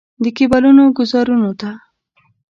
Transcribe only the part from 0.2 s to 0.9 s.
د کیبلونو